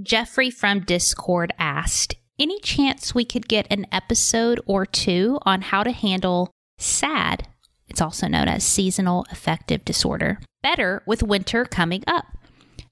Jeffrey 0.00 0.50
from 0.50 0.80
Discord 0.80 1.52
asked, 1.58 2.14
any 2.38 2.58
chance 2.60 3.14
we 3.14 3.26
could 3.26 3.46
get 3.46 3.66
an 3.70 3.86
episode 3.92 4.58
or 4.64 4.86
two 4.86 5.38
on 5.42 5.60
how 5.60 5.82
to 5.82 5.92
handle 5.92 6.50
SAD? 6.78 7.46
It's 7.88 8.00
also 8.00 8.26
known 8.26 8.48
as 8.48 8.64
seasonal 8.64 9.26
affective 9.30 9.84
disorder. 9.84 10.40
Better 10.62 11.02
with 11.06 11.22
winter 11.22 11.66
coming 11.66 12.02
up. 12.06 12.24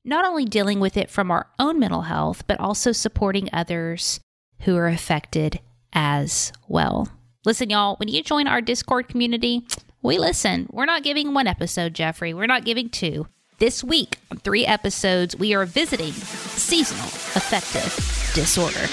Not 0.05 0.27
only 0.27 0.45
dealing 0.45 0.79
with 0.79 0.99
it 0.99 1.11
from 1.11 1.31
our 1.31 1.47
own 1.59 1.79
mental 1.79 2.03
health, 2.03 2.47
but 2.47 2.61
also 2.61 2.93
supporting 2.93 3.49
others 3.51 4.21
who 4.61 4.77
are 4.77 4.89
affected 4.89 5.61
as 5.95 6.53
well. 6.69 7.09
Listen, 7.47 7.71
y'all, 7.71 7.97
when 7.97 8.09
you 8.09 8.23
join 8.23 8.47
our 8.47 8.61
Discord 8.61 9.09
community, 9.09 9.67
we 10.03 10.19
listen. 10.19 10.69
We're 10.71 10.85
not 10.85 11.03
giving 11.03 11.33
one 11.33 11.47
episode, 11.47 11.95
Jeffrey. 11.95 12.35
We're 12.35 12.47
not 12.47 12.67
giving 12.67 12.91
two. 12.91 13.27
This 13.61 13.85
week, 13.85 14.17
on 14.31 14.39
three 14.39 14.65
episodes, 14.65 15.37
we 15.37 15.53
are 15.53 15.67
visiting 15.67 16.13
seasonal 16.13 17.05
affective 17.05 17.93
disorder. 18.35 18.87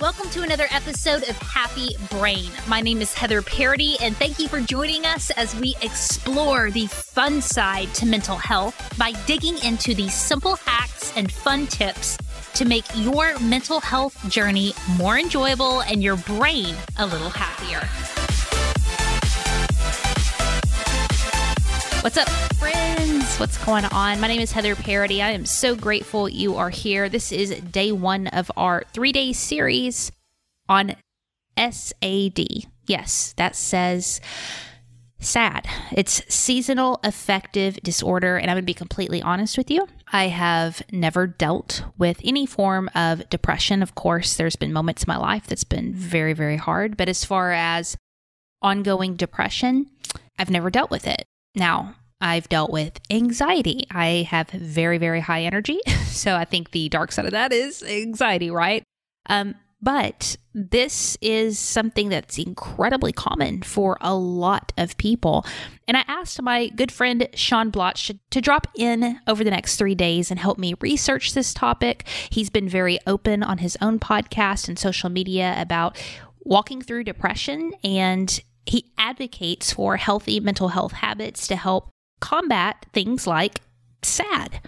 Welcome 0.00 0.30
to 0.30 0.42
another 0.42 0.68
episode 0.70 1.28
of 1.28 1.36
Happy 1.38 1.88
Brain. 2.08 2.52
My 2.68 2.80
name 2.80 3.00
is 3.00 3.12
Heather 3.12 3.42
Parady, 3.42 3.96
and 4.00 4.16
thank 4.16 4.38
you 4.38 4.46
for 4.46 4.60
joining 4.60 5.04
us 5.04 5.32
as 5.32 5.56
we 5.56 5.74
explore 5.82 6.70
the 6.70 6.86
fun 6.86 7.42
side 7.42 7.92
to 7.94 8.06
mental 8.06 8.36
health 8.36 8.96
by 8.96 9.10
digging 9.26 9.58
into 9.64 9.92
the 9.92 10.08
simple 10.08 10.54
hacks 10.54 11.12
and 11.16 11.32
fun 11.32 11.66
tips 11.66 12.16
to 12.54 12.64
make 12.64 12.84
your 12.94 13.36
mental 13.40 13.80
health 13.80 14.16
journey 14.30 14.72
more 14.96 15.18
enjoyable 15.18 15.80
and 15.80 16.00
your 16.00 16.16
brain 16.16 16.76
a 17.00 17.06
little 17.06 17.28
happier. 17.28 17.80
What's 22.04 22.18
up, 22.18 22.28
friends? 22.56 23.38
What's 23.38 23.64
going 23.64 23.86
on? 23.86 24.20
My 24.20 24.28
name 24.28 24.42
is 24.42 24.52
Heather 24.52 24.74
Parady. 24.74 25.22
I 25.22 25.30
am 25.30 25.46
so 25.46 25.74
grateful 25.74 26.28
you 26.28 26.54
are 26.54 26.68
here. 26.68 27.08
This 27.08 27.32
is 27.32 27.58
day 27.60 27.92
one 27.92 28.26
of 28.26 28.52
our 28.58 28.84
three 28.92 29.10
day 29.10 29.32
series 29.32 30.12
on 30.68 30.96
SAD. 31.56 32.66
Yes, 32.86 33.32
that 33.38 33.56
says 33.56 34.20
SAD. 35.18 35.66
It's 35.92 36.22
seasonal 36.28 37.00
affective 37.02 37.76
disorder. 37.76 38.36
And 38.36 38.50
I'm 38.50 38.56
going 38.56 38.64
to 38.64 38.66
be 38.66 38.74
completely 38.74 39.22
honest 39.22 39.56
with 39.56 39.70
you. 39.70 39.88
I 40.12 40.28
have 40.28 40.82
never 40.92 41.26
dealt 41.26 41.84
with 41.96 42.20
any 42.22 42.44
form 42.44 42.90
of 42.94 43.30
depression. 43.30 43.82
Of 43.82 43.94
course, 43.94 44.36
there's 44.36 44.56
been 44.56 44.74
moments 44.74 45.04
in 45.04 45.08
my 45.08 45.16
life 45.16 45.46
that's 45.46 45.64
been 45.64 45.94
very, 45.94 46.34
very 46.34 46.58
hard. 46.58 46.98
But 46.98 47.08
as 47.08 47.24
far 47.24 47.52
as 47.52 47.96
ongoing 48.60 49.16
depression, 49.16 49.86
I've 50.38 50.50
never 50.50 50.68
dealt 50.68 50.90
with 50.90 51.06
it. 51.06 51.24
Now, 51.54 51.94
I've 52.20 52.48
dealt 52.48 52.70
with 52.70 53.00
anxiety. 53.10 53.84
I 53.90 54.26
have 54.30 54.48
very, 54.50 54.98
very 54.98 55.20
high 55.20 55.42
energy. 55.42 55.78
So 56.14 56.36
I 56.36 56.44
think 56.44 56.70
the 56.70 56.88
dark 56.88 57.10
side 57.10 57.24
of 57.24 57.32
that 57.32 57.52
is 57.52 57.82
anxiety, 57.82 58.48
right? 58.48 58.84
Um, 59.26 59.56
but 59.82 60.36
this 60.54 61.18
is 61.20 61.58
something 61.58 62.08
that's 62.08 62.38
incredibly 62.38 63.12
common 63.12 63.62
for 63.62 63.98
a 64.00 64.14
lot 64.14 64.72
of 64.78 64.96
people. 64.96 65.44
And 65.86 65.96
I 65.96 66.04
asked 66.06 66.40
my 66.40 66.68
good 66.68 66.90
friend 66.90 67.28
Sean 67.34 67.68
Bloch 67.68 67.96
to, 68.06 68.18
to 68.30 68.40
drop 68.40 68.68
in 68.76 69.20
over 69.26 69.44
the 69.44 69.50
next 69.50 69.76
three 69.76 69.94
days 69.94 70.30
and 70.30 70.40
help 70.40 70.56
me 70.56 70.74
research 70.80 71.34
this 71.34 71.52
topic. 71.52 72.06
He's 72.30 72.48
been 72.48 72.68
very 72.68 72.98
open 73.06 73.42
on 73.42 73.58
his 73.58 73.76
own 73.82 73.98
podcast 73.98 74.68
and 74.68 74.78
social 74.78 75.10
media 75.10 75.54
about 75.58 76.00
walking 76.44 76.80
through 76.80 77.04
depression 77.04 77.72
and 77.82 78.40
he 78.66 78.92
advocates 78.98 79.72
for 79.72 79.96
healthy 79.96 80.40
mental 80.40 80.68
health 80.68 80.92
habits 80.92 81.46
to 81.48 81.56
help 81.56 81.90
combat 82.20 82.86
things 82.92 83.26
like 83.26 83.60
SAD. 84.02 84.60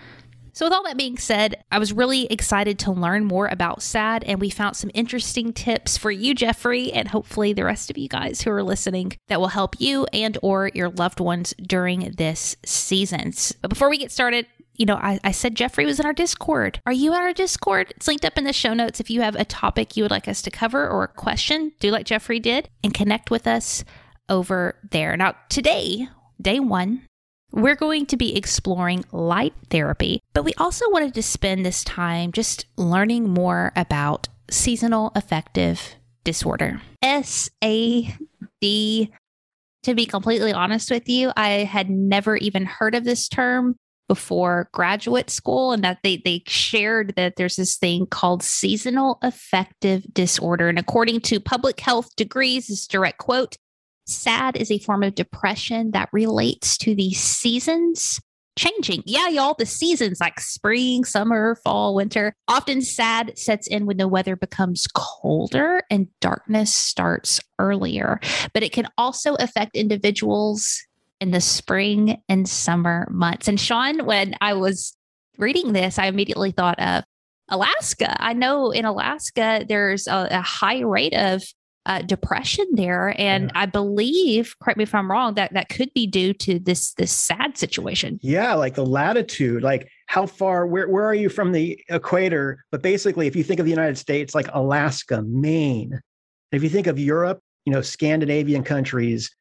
So, 0.56 0.64
with 0.64 0.72
all 0.72 0.84
that 0.84 0.96
being 0.96 1.18
said, 1.18 1.62
I 1.70 1.78
was 1.78 1.92
really 1.92 2.24
excited 2.32 2.78
to 2.78 2.90
learn 2.90 3.26
more 3.26 3.46
about 3.46 3.82
SAD, 3.82 4.24
and 4.24 4.40
we 4.40 4.48
found 4.48 4.74
some 4.74 4.90
interesting 4.94 5.52
tips 5.52 5.98
for 5.98 6.10
you, 6.10 6.34
Jeffrey, 6.34 6.90
and 6.94 7.08
hopefully 7.08 7.52
the 7.52 7.66
rest 7.66 7.90
of 7.90 7.98
you 7.98 8.08
guys 8.08 8.40
who 8.40 8.50
are 8.50 8.62
listening 8.62 9.12
that 9.28 9.38
will 9.38 9.48
help 9.48 9.78
you 9.78 10.06
and 10.14 10.38
or 10.42 10.70
your 10.72 10.88
loved 10.88 11.20
ones 11.20 11.52
during 11.60 12.12
this 12.12 12.56
season. 12.64 13.34
But 13.60 13.68
before 13.68 13.90
we 13.90 13.98
get 13.98 14.10
started, 14.10 14.46
you 14.78 14.86
know, 14.86 14.96
I, 14.96 15.18
I, 15.24 15.32
said 15.32 15.54
Jeffrey 15.54 15.86
was 15.86 16.00
in 16.00 16.06
our 16.06 16.12
Discord. 16.12 16.80
Are 16.86 16.92
you 16.92 17.12
in 17.12 17.20
our 17.20 17.32
Discord? 17.32 17.92
It's 17.96 18.08
linked 18.08 18.24
up 18.24 18.38
in 18.38 18.44
the 18.44 18.52
show 18.52 18.74
notes. 18.74 19.00
If 19.00 19.10
you 19.10 19.20
have 19.22 19.34
a 19.34 19.44
topic 19.44 19.96
you 19.96 20.04
would 20.04 20.10
like 20.10 20.28
us 20.28 20.42
to 20.42 20.50
cover 20.50 20.88
or 20.88 21.04
a 21.04 21.08
question, 21.08 21.72
do 21.80 21.90
like 21.90 22.06
Jeffrey 22.06 22.40
did 22.40 22.68
and 22.84 22.92
connect 22.92 23.30
with 23.30 23.46
us 23.46 23.84
over 24.28 24.76
there. 24.90 25.16
Now, 25.16 25.34
today, 25.48 26.08
day 26.40 26.60
one, 26.60 27.02
we're 27.52 27.76
going 27.76 28.06
to 28.06 28.16
be 28.16 28.36
exploring 28.36 29.04
light 29.12 29.54
therapy, 29.70 30.22
but 30.34 30.44
we 30.44 30.52
also 30.54 30.90
wanted 30.90 31.14
to 31.14 31.22
spend 31.22 31.64
this 31.64 31.84
time 31.84 32.32
just 32.32 32.66
learning 32.76 33.30
more 33.30 33.72
about 33.76 34.28
seasonal 34.50 35.12
affective 35.14 35.96
disorder. 36.24 36.82
SAD. 37.02 37.60
To 39.82 39.94
be 39.94 40.06
completely 40.06 40.52
honest 40.52 40.90
with 40.90 41.08
you, 41.08 41.30
I 41.36 41.48
had 41.64 41.88
never 41.88 42.36
even 42.36 42.64
heard 42.64 42.96
of 42.96 43.04
this 43.04 43.28
term 43.28 43.76
before 44.08 44.68
graduate 44.72 45.30
school 45.30 45.72
and 45.72 45.82
that 45.82 45.98
they 46.02 46.18
they 46.24 46.42
shared 46.46 47.14
that 47.16 47.36
there's 47.36 47.56
this 47.56 47.76
thing 47.76 48.06
called 48.06 48.42
seasonal 48.42 49.18
affective 49.22 50.02
disorder 50.12 50.68
and 50.68 50.78
according 50.78 51.20
to 51.20 51.40
public 51.40 51.80
health 51.80 52.14
degrees 52.16 52.68
this 52.68 52.86
direct 52.86 53.18
quote 53.18 53.56
SAD 54.08 54.56
is 54.56 54.70
a 54.70 54.78
form 54.78 55.02
of 55.02 55.16
depression 55.16 55.90
that 55.90 56.08
relates 56.12 56.78
to 56.78 56.94
the 56.94 57.12
seasons 57.12 58.20
changing. 58.56 59.02
Yeah, 59.04 59.28
y'all, 59.28 59.54
the 59.58 59.66
seasons 59.66 60.18
like 60.20 60.40
spring, 60.40 61.04
summer, 61.04 61.56
fall, 61.56 61.94
winter. 61.94 62.34
Often 62.48 62.82
SAD 62.82 63.38
sets 63.38 63.66
in 63.66 63.86
when 63.86 63.98
the 63.98 64.08
weather 64.08 64.34
becomes 64.34 64.86
colder 64.94 65.82
and 65.90 66.08
darkness 66.20 66.74
starts 66.74 67.40
earlier. 67.58 68.18
But 68.54 68.62
it 68.62 68.72
can 68.72 68.88
also 68.96 69.34
affect 69.34 69.76
individuals 69.76 70.85
in 71.20 71.30
the 71.30 71.40
spring 71.40 72.22
and 72.28 72.48
summer 72.48 73.08
months. 73.10 73.48
And 73.48 73.58
Sean, 73.58 74.04
when 74.06 74.34
I 74.40 74.54
was 74.54 74.96
reading 75.38 75.72
this, 75.72 75.98
I 75.98 76.06
immediately 76.06 76.50
thought 76.50 76.78
of 76.78 77.04
Alaska. 77.48 78.16
I 78.20 78.32
know 78.32 78.70
in 78.70 78.84
Alaska, 78.84 79.64
there's 79.68 80.06
a, 80.06 80.28
a 80.30 80.42
high 80.42 80.80
rate 80.80 81.14
of 81.14 81.42
uh, 81.86 82.02
depression 82.02 82.66
there, 82.72 83.14
and 83.16 83.44
yeah. 83.44 83.60
I 83.62 83.66
believe, 83.66 84.56
correct 84.60 84.76
me 84.76 84.82
if 84.82 84.94
I'm 84.94 85.08
wrong, 85.08 85.34
that 85.34 85.52
that 85.54 85.68
could 85.68 85.94
be 85.94 86.08
due 86.08 86.32
to 86.34 86.58
this 86.58 86.92
this 86.94 87.12
sad 87.12 87.56
situation. 87.56 88.18
Yeah, 88.22 88.54
like 88.54 88.74
the 88.74 88.84
latitude, 88.84 89.62
like 89.62 89.88
how 90.06 90.26
far, 90.26 90.66
where 90.66 90.88
where 90.88 91.04
are 91.04 91.14
you 91.14 91.28
from 91.28 91.52
the 91.52 91.80
equator? 91.88 92.64
But 92.72 92.82
basically, 92.82 93.28
if 93.28 93.36
you 93.36 93.44
think 93.44 93.60
of 93.60 93.66
the 93.66 93.70
United 93.70 93.96
States, 93.96 94.34
like 94.34 94.48
Alaska, 94.52 95.22
Maine. 95.22 96.00
If 96.52 96.62
you 96.62 96.68
think 96.68 96.86
of 96.86 96.98
Europe, 96.98 97.40
you 97.64 97.72
know, 97.72 97.82
Scandinavian 97.82 98.64
countries, 98.64 99.34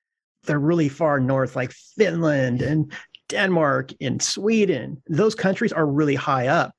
they're 0.45 0.59
really 0.59 0.89
far 0.89 1.19
north, 1.19 1.55
like 1.55 1.71
Finland 1.71 2.61
and 2.61 2.91
Denmark 3.29 3.91
and 4.01 4.21
Sweden. 4.21 5.01
Those 5.07 5.35
countries 5.35 5.73
are 5.73 5.85
really 5.85 6.15
high 6.15 6.47
up, 6.47 6.73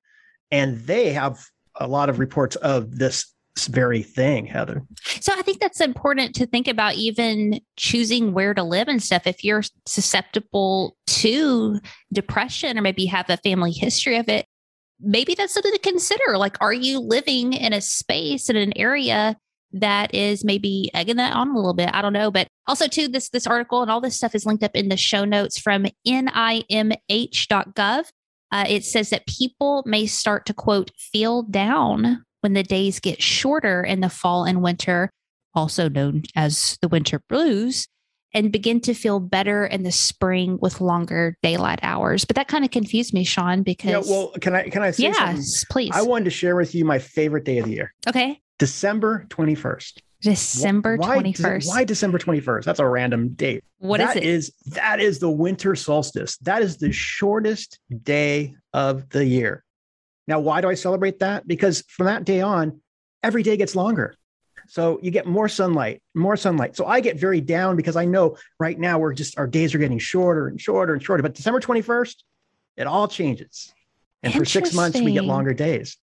and 0.50 0.78
they 0.80 1.12
have 1.12 1.38
a 1.76 1.86
lot 1.86 2.08
of 2.08 2.18
reports 2.18 2.56
of 2.56 2.96
this 2.96 3.32
very 3.68 4.02
thing, 4.02 4.46
Heather. 4.46 4.82
So 5.20 5.32
I 5.34 5.42
think 5.42 5.60
that's 5.60 5.80
important 5.80 6.34
to 6.36 6.46
think 6.46 6.68
about 6.68 6.94
even 6.94 7.60
choosing 7.76 8.32
where 8.32 8.52
to 8.52 8.62
live 8.62 8.86
and 8.86 9.02
stuff. 9.02 9.26
If 9.26 9.42
you're 9.42 9.62
susceptible 9.86 10.96
to 11.06 11.80
depression 12.12 12.78
or 12.78 12.82
maybe 12.82 13.06
have 13.06 13.30
a 13.30 13.38
family 13.38 13.72
history 13.72 14.18
of 14.18 14.28
it, 14.28 14.46
maybe 15.00 15.34
that's 15.34 15.54
something 15.54 15.72
to 15.72 15.78
consider. 15.78 16.36
Like, 16.36 16.56
are 16.60 16.72
you 16.72 17.00
living 17.00 17.54
in 17.54 17.72
a 17.72 17.80
space 17.80 18.50
in 18.50 18.56
an 18.56 18.76
area 18.76 19.36
that 19.80 20.14
is 20.14 20.44
maybe 20.44 20.90
egging 20.94 21.16
that 21.16 21.34
on 21.34 21.48
a 21.50 21.54
little 21.54 21.74
bit? 21.74 21.90
I 21.92 22.02
don't 22.02 22.12
know. 22.12 22.30
But 22.30 22.48
also 22.66 22.86
too, 22.86 23.08
this 23.08 23.28
this 23.28 23.46
article 23.46 23.82
and 23.82 23.90
all 23.90 24.00
this 24.00 24.16
stuff 24.16 24.34
is 24.34 24.46
linked 24.46 24.64
up 24.64 24.74
in 24.74 24.88
the 24.88 24.96
show 24.96 25.24
notes 25.24 25.58
from 25.58 25.86
nimh.gov. 26.06 28.04
Uh, 28.52 28.64
it 28.68 28.84
says 28.84 29.10
that 29.10 29.26
people 29.26 29.82
may 29.86 30.06
start 30.06 30.46
to 30.46 30.54
quote 30.54 30.90
feel 30.96 31.42
down 31.42 32.24
when 32.40 32.52
the 32.52 32.62
days 32.62 33.00
get 33.00 33.22
shorter 33.22 33.82
in 33.82 34.00
the 34.00 34.08
fall 34.08 34.44
and 34.44 34.62
winter, 34.62 35.10
also 35.54 35.88
known 35.88 36.22
as 36.36 36.78
the 36.80 36.88
winter 36.88 37.20
blues, 37.28 37.88
and 38.32 38.52
begin 38.52 38.80
to 38.80 38.94
feel 38.94 39.18
better 39.18 39.66
in 39.66 39.82
the 39.82 39.90
spring 39.90 40.58
with 40.60 40.80
longer 40.80 41.36
daylight 41.42 41.80
hours. 41.82 42.24
But 42.24 42.36
that 42.36 42.48
kind 42.48 42.64
of 42.64 42.70
confused 42.70 43.14
me, 43.14 43.24
Sean, 43.24 43.62
because 43.62 44.08
yeah, 44.08 44.14
well, 44.14 44.32
can 44.40 44.54
I 44.54 44.68
can 44.68 44.82
I 44.82 44.90
say 44.90 45.04
yes, 45.04 45.16
something? 45.16 45.44
please. 45.70 45.90
I 45.94 46.02
wanted 46.02 46.26
to 46.26 46.30
share 46.30 46.54
with 46.54 46.74
you 46.74 46.84
my 46.84 46.98
favorite 46.98 47.44
day 47.44 47.58
of 47.58 47.64
the 47.64 47.72
year. 47.72 47.94
Okay. 48.06 48.40
December 48.58 49.26
21st. 49.28 49.98
December 50.22 50.96
why, 50.96 51.18
21st. 51.18 51.68
Why 51.68 51.84
December 51.84 52.18
21st? 52.18 52.64
That's 52.64 52.80
a 52.80 52.88
random 52.88 53.30
date. 53.34 53.62
What 53.78 53.98
that 53.98 54.16
is 54.16 54.22
it? 54.22 54.24
Is, 54.24 54.52
that 54.74 55.00
is 55.00 55.18
the 55.18 55.30
winter 55.30 55.76
solstice. 55.76 56.36
That 56.38 56.62
is 56.62 56.78
the 56.78 56.90
shortest 56.90 57.78
day 58.02 58.56
of 58.72 59.08
the 59.10 59.24
year. 59.24 59.62
Now, 60.26 60.40
why 60.40 60.60
do 60.60 60.68
I 60.68 60.74
celebrate 60.74 61.20
that? 61.20 61.46
Because 61.46 61.82
from 61.88 62.06
that 62.06 62.24
day 62.24 62.40
on, 62.40 62.80
every 63.22 63.42
day 63.42 63.56
gets 63.56 63.76
longer. 63.76 64.16
So 64.68 64.98
you 65.02 65.10
get 65.10 65.26
more 65.26 65.48
sunlight, 65.48 66.02
more 66.14 66.36
sunlight. 66.36 66.76
So 66.76 66.86
I 66.86 67.00
get 67.00 67.18
very 67.18 67.40
down 67.40 67.76
because 67.76 67.94
I 67.94 68.04
know 68.04 68.36
right 68.58 68.78
now 68.78 68.98
we're 68.98 69.12
just 69.12 69.38
our 69.38 69.46
days 69.46 69.74
are 69.74 69.78
getting 69.78 69.98
shorter 69.98 70.48
and 70.48 70.60
shorter 70.60 70.92
and 70.92 71.02
shorter. 71.02 71.22
But 71.22 71.34
December 71.34 71.60
21st, 71.60 72.16
it 72.76 72.86
all 72.86 73.06
changes. 73.06 73.72
And 74.22 74.34
for 74.34 74.44
six 74.44 74.74
months, 74.74 75.00
we 75.00 75.12
get 75.12 75.24
longer 75.24 75.54
days. 75.54 75.96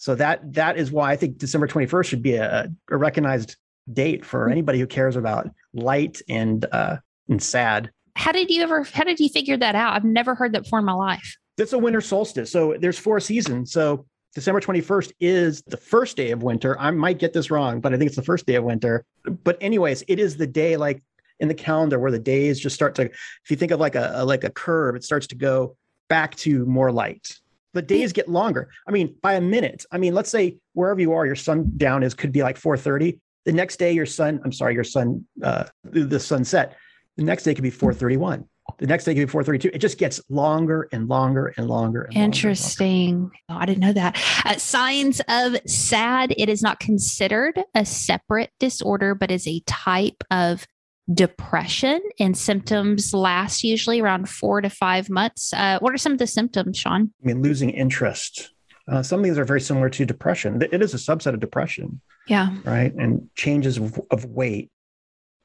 So 0.00 0.14
that 0.14 0.54
that 0.54 0.78
is 0.78 0.90
why 0.90 1.12
I 1.12 1.16
think 1.16 1.36
December 1.36 1.68
21st 1.68 2.06
should 2.06 2.22
be 2.22 2.34
a, 2.36 2.72
a 2.90 2.96
recognized 2.96 3.56
date 3.92 4.24
for 4.24 4.46
Hmm. 4.46 4.52
anybody 4.52 4.78
who 4.78 4.86
cares 4.86 5.14
about 5.14 5.50
light 5.74 6.22
and 6.26 6.64
uh, 6.72 6.96
and 7.28 7.42
sad. 7.42 7.90
How 8.16 8.32
did 8.32 8.50
you 8.50 8.62
ever? 8.62 8.82
How 8.82 9.04
did 9.04 9.20
you 9.20 9.28
figure 9.28 9.58
that 9.58 9.74
out? 9.74 9.94
I've 9.94 10.04
never 10.04 10.34
heard 10.34 10.54
that 10.54 10.62
before 10.64 10.78
in 10.78 10.86
my 10.86 10.94
life. 10.94 11.36
It's 11.58 11.74
a 11.74 11.78
winter 11.78 12.00
solstice. 12.00 12.50
So 12.50 12.76
there's 12.80 12.98
four 12.98 13.20
seasons. 13.20 13.72
So 13.72 14.06
December 14.34 14.60
21st 14.60 15.12
is 15.20 15.62
the 15.66 15.76
first 15.76 16.16
day 16.16 16.30
of 16.30 16.42
winter. 16.42 16.80
I 16.80 16.90
might 16.92 17.18
get 17.18 17.34
this 17.34 17.50
wrong, 17.50 17.80
but 17.82 17.92
I 17.92 17.98
think 17.98 18.06
it's 18.06 18.16
the 18.16 18.22
first 18.22 18.46
day 18.46 18.54
of 18.54 18.64
winter. 18.64 19.04
But 19.44 19.58
anyways, 19.60 20.02
it 20.08 20.18
is 20.18 20.38
the 20.38 20.46
day 20.46 20.78
like 20.78 21.02
in 21.40 21.48
the 21.48 21.54
calendar 21.54 21.98
where 21.98 22.10
the 22.10 22.18
days 22.18 22.58
just 22.58 22.74
start 22.74 22.94
to 22.94 23.02
if 23.02 23.50
you 23.50 23.56
think 23.56 23.70
of 23.70 23.80
like 23.80 23.96
a, 23.96 24.12
a 24.14 24.24
like 24.24 24.44
a 24.44 24.50
curve, 24.50 24.96
it 24.96 25.04
starts 25.04 25.26
to 25.26 25.34
go 25.34 25.76
back 26.08 26.34
to 26.36 26.64
more 26.64 26.90
light. 26.90 27.38
The 27.72 27.82
days 27.82 28.12
get 28.12 28.28
longer. 28.28 28.68
I 28.86 28.90
mean, 28.90 29.14
by 29.22 29.34
a 29.34 29.40
minute. 29.40 29.84
I 29.92 29.98
mean, 29.98 30.14
let's 30.14 30.30
say 30.30 30.58
wherever 30.72 31.00
you 31.00 31.12
are, 31.12 31.24
your 31.24 31.36
sundown 31.36 32.02
is 32.02 32.14
could 32.14 32.32
be 32.32 32.42
like 32.42 32.58
4:30. 32.58 33.18
The 33.46 33.52
next 33.52 33.76
day, 33.78 33.92
your 33.92 34.06
sun, 34.06 34.40
I'm 34.44 34.52
sorry, 34.52 34.74
your 34.74 34.84
sun, 34.84 35.26
uh, 35.42 35.64
the, 35.84 36.20
sunset. 36.20 36.76
The 37.16 37.24
next 37.24 37.44
day 37.44 37.54
could 37.54 37.62
be 37.62 37.70
4:31. 37.70 38.44
The 38.78 38.86
next 38.86 39.04
day 39.04 39.14
could 39.14 39.26
be 39.26 39.32
4:32. 39.32 39.70
It 39.72 39.78
just 39.78 39.98
gets 39.98 40.20
longer 40.28 40.88
and 40.92 41.08
longer 41.08 41.52
and 41.56 41.68
longer. 41.68 41.68
And 41.68 41.68
longer 41.68 42.02
and 42.02 42.14
longer. 42.16 42.24
Interesting. 42.24 43.30
Oh, 43.48 43.56
I 43.56 43.66
didn't 43.66 43.80
know 43.80 43.92
that. 43.92 44.20
Uh, 44.44 44.56
signs 44.56 45.20
of 45.28 45.56
SAD. 45.66 46.34
It 46.36 46.48
is 46.48 46.62
not 46.62 46.80
considered 46.80 47.62
a 47.74 47.84
separate 47.84 48.50
disorder, 48.58 49.14
but 49.14 49.30
is 49.30 49.46
a 49.46 49.60
type 49.66 50.22
of 50.30 50.66
depression, 51.12 52.00
and 52.18 52.36
symptoms 52.36 53.12
last 53.12 53.64
usually 53.64 54.00
around 54.00 54.28
four 54.28 54.60
to 54.60 54.70
five 54.70 55.10
months. 55.10 55.52
Uh, 55.52 55.78
what 55.80 55.92
are 55.92 55.98
some 55.98 56.12
of 56.12 56.18
the 56.18 56.26
symptoms, 56.26 56.78
Sean? 56.78 57.12
I 57.22 57.26
mean, 57.26 57.42
losing 57.42 57.70
interest. 57.70 58.50
Uh, 58.88 59.02
some 59.02 59.20
of 59.20 59.24
these 59.24 59.38
are 59.38 59.44
very 59.44 59.60
similar 59.60 59.88
to 59.90 60.04
depression. 60.04 60.60
It 60.62 60.82
is 60.82 60.94
a 60.94 60.96
subset 60.96 61.34
of 61.34 61.40
depression, 61.40 62.00
Yeah. 62.26 62.56
right? 62.64 62.92
And 62.94 63.28
changes 63.36 63.76
of, 63.78 64.00
of 64.10 64.24
weight, 64.24 64.70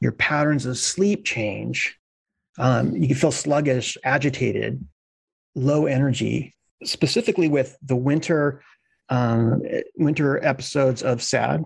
your 0.01 0.11
patterns 0.11 0.65
of 0.65 0.77
sleep 0.77 1.25
change. 1.25 1.97
Um, 2.57 2.95
you 2.95 3.07
can 3.07 3.17
feel 3.17 3.31
sluggish, 3.31 3.97
agitated, 4.03 4.85
low 5.55 5.85
energy, 5.85 6.55
specifically 6.83 7.49
with 7.49 7.77
the 7.81 7.95
winter 7.95 8.61
um, 9.09 9.61
winter 9.97 10.43
episodes 10.43 11.03
of 11.03 11.21
SAD, 11.21 11.63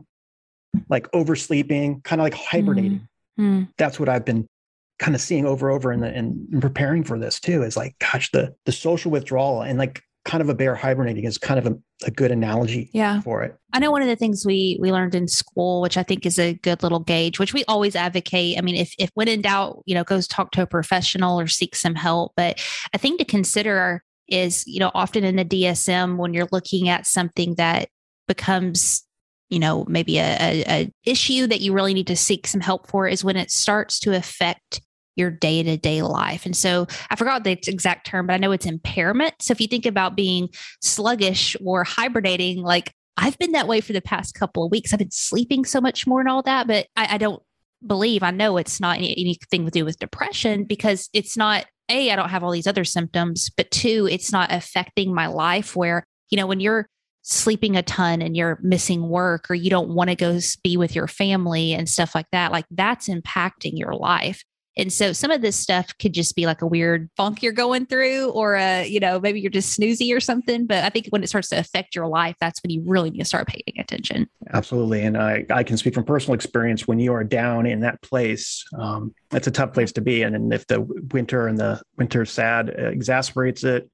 like 0.90 1.08
oversleeping, 1.14 2.02
kind 2.02 2.20
of 2.20 2.24
like 2.24 2.34
hibernating. 2.34 3.08
Hmm. 3.40 3.64
That's 3.78 4.00
what 4.00 4.10
I've 4.10 4.26
been 4.26 4.46
kind 5.00 5.16
of 5.16 5.22
seeing 5.22 5.46
over 5.46 5.70
and 5.70 5.76
over 5.78 5.94
in 5.94 6.02
the 6.02 6.14
in 6.14 6.60
preparing 6.60 7.06
for 7.06 7.18
this 7.18 7.40
too. 7.40 7.64
Is 7.64 7.78
like, 7.78 7.96
gosh, 8.00 8.30
the 8.32 8.54
the 8.66 8.72
social 8.74 9.12
withdrawal 9.12 9.62
and 9.62 9.80
like 9.80 10.02
kind 10.26 10.42
of 10.42 10.50
a 10.50 10.54
bear 10.54 10.76
hibernating 10.76 11.24
is 11.24 11.38
kind 11.38 11.58
of 11.58 11.66
a, 11.66 11.78
a 12.06 12.12
good 12.12 12.30
analogy 12.30 12.90
Yeah. 12.94 13.22
for 13.22 13.42
it. 13.42 13.56
I 13.72 13.80
know 13.80 13.90
one 13.90 14.02
of 14.02 14.10
the 14.10 14.18
things 14.18 14.46
we 14.46 14.78
we 14.82 14.92
learned 14.92 15.16
in 15.16 15.30
school, 15.30 15.80
which 15.82 15.96
I 15.96 16.04
think 16.04 16.26
is 16.26 16.38
a 16.38 16.56
good 16.56 16.84
little 16.84 17.00
gauge, 17.00 17.40
which 17.40 17.54
we 17.54 17.64
always 17.70 17.96
advocate. 17.96 18.58
I 18.58 18.62
mean, 18.62 18.76
if 18.76 18.94
if 19.00 19.10
when 19.14 19.30
in 19.30 19.42
doubt, 19.42 19.82
you 19.86 19.96
know, 19.96 20.04
goes 20.04 20.28
talk 20.28 20.52
to 20.52 20.62
a 20.64 20.68
professional 20.68 21.40
or 21.40 21.48
seek 21.48 21.78
some 21.78 21.96
help. 21.96 22.34
But 22.36 22.62
I 22.94 22.98
think 22.98 23.20
to 23.20 23.26
consider 23.26 24.04
is, 24.28 24.66
you 24.68 24.80
know, 24.82 24.92
often 24.94 25.24
in 25.24 25.38
the 25.38 25.46
DSM 25.46 26.18
when 26.18 26.34
you're 26.34 26.50
looking 26.52 26.90
at 26.90 27.08
something 27.08 27.56
that 27.56 27.88
becomes, 28.28 29.04
you 29.50 29.60
know, 29.60 29.86
maybe 29.88 30.20
a, 30.20 30.38
a, 30.40 30.64
a 30.68 30.92
issue 31.06 31.48
that 31.48 31.62
you 31.62 31.74
really 31.74 31.94
need 31.94 32.08
to 32.08 32.16
seek 32.16 32.48
some 32.48 32.62
help 32.62 32.88
for 32.88 33.08
is 33.08 33.24
when 33.24 33.36
it 33.36 33.52
starts 33.52 34.00
to 34.00 34.16
affect 34.16 34.82
your 35.16 35.32
day 35.32 35.62
to 35.64 35.76
day 35.76 36.02
life. 36.02 36.46
And 36.46 36.56
so 36.56 36.88
I 37.10 37.16
forgot 37.16 37.44
the 37.44 37.52
exact 37.52 38.08
term, 38.08 38.28
but 38.28 38.34
I 38.34 38.38
know 38.38 38.52
it's 38.52 38.66
impairment. 38.66 39.34
So 39.42 39.52
if 39.52 39.60
you 39.60 39.68
think 39.68 39.86
about 39.86 40.16
being 40.16 40.50
sluggish 40.82 41.58
or 41.66 41.84
hibernating, 41.84 42.62
like 42.62 42.94
I've 43.18 43.38
been 43.38 43.52
that 43.52 43.68
way 43.68 43.82
for 43.82 43.92
the 43.92 44.02
past 44.02 44.36
couple 44.36 44.64
of 44.64 44.72
weeks. 44.72 44.94
I've 44.94 45.00
been 45.00 45.12
sleeping 45.12 45.66
so 45.66 45.82
much 45.82 46.08
more 46.08 46.22
and 46.22 46.30
all 46.30 46.42
that, 46.44 46.68
but 46.68 46.88
I, 46.96 47.16
I 47.16 47.18
don't 47.18 47.42
believe, 47.86 48.24
I 48.24 48.32
know 48.32 48.58
it's 48.58 48.80
not 48.80 48.98
any, 48.98 49.14
anything 49.18 49.66
to 49.66 49.72
do 49.72 49.84
with 49.84 50.00
depression 50.00 50.64
because 50.64 51.10
it's 51.12 51.36
not, 51.36 51.66
A, 51.90 52.12
I 52.12 52.16
don't 52.16 52.30
have 52.30 52.44
all 52.44 52.52
these 52.52 52.68
other 52.68 52.86
symptoms, 52.86 53.50
but 53.50 53.72
two, 53.72 54.08
it's 54.10 54.32
not 54.32 54.54
affecting 54.54 55.14
my 55.14 55.28
life 55.28 55.76
where, 55.76 56.06
you 56.30 56.38
know, 56.38 56.48
when 56.48 56.62
you're 56.62 56.88
sleeping 57.30 57.76
a 57.78 57.84
ton 57.84 58.22
and 58.24 58.36
you're 58.36 58.58
missing 58.64 59.08
work 59.08 59.46
or 59.52 59.56
you 59.56 59.70
don't 59.70 59.90
want 59.90 60.10
to 60.10 60.16
go 60.16 60.40
be 60.64 60.78
with 60.78 60.96
your 60.96 61.08
family 61.08 61.74
and 61.74 61.88
stuff 61.88 62.16
like 62.16 62.26
that, 62.32 62.52
like 62.52 62.66
that's 62.72 63.08
impacting 63.08 63.78
your 63.78 63.94
life. 63.94 64.44
And 64.78 64.92
so 64.94 65.12
some 65.12 65.30
of 65.30 65.42
this 65.42 65.58
stuff 65.58 65.92
could 66.00 66.14
just 66.14 66.36
be 66.36 66.46
like 66.46 66.62
a 66.62 66.68
weird 66.68 67.10
funk 67.18 67.44
you're 67.44 67.52
going 67.52 67.86
through, 67.86 68.30
or 68.30 68.56
a, 68.56 68.88
you 68.88 69.00
know, 69.00 69.20
maybe 69.20 69.42
you're 69.42 69.52
just 69.52 69.78
snoozy 69.78 70.16
or 70.16 70.22
something. 70.22 70.66
But 70.66 70.86
I 70.86 70.90
think 70.90 71.08
when 71.10 71.22
it 71.22 71.28
starts 71.28 71.50
to 71.50 71.60
affect 71.60 71.96
your 71.96 72.08
life, 72.08 72.36
that's 72.40 72.64
when 72.64 72.70
you 72.72 72.84
really 72.86 73.10
need 73.12 73.20
to 73.20 73.26
start 73.26 73.48
paying 73.48 73.78
attention. 73.78 74.28
Absolutely. 74.54 75.04
And 75.04 75.18
I, 75.18 75.46
I 75.50 75.64
can 75.64 75.76
speak 75.76 75.94
from 75.96 76.06
personal 76.06 76.34
experience 76.34 76.88
when 76.88 76.98
you 76.98 77.14
are 77.14 77.26
down 77.26 77.66
in 77.66 77.82
that 77.82 78.02
place, 78.02 78.64
um, 78.78 79.14
it's 79.34 79.48
a 79.48 79.52
tough 79.52 79.74
place 79.74 79.92
to 79.94 80.02
be. 80.02 80.24
And 80.24 80.34
then 80.34 80.52
if 80.52 80.66
the 80.68 80.82
winter 81.12 81.48
and 81.48 81.58
the 81.58 81.82
winter 81.98 82.26
sad 82.26 82.70
uh, 82.70 82.86
exasperates 82.86 83.64
it, 83.66 83.90